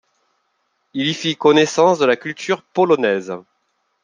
[0.95, 3.35] Il y fit connaissance de la culture polonaise.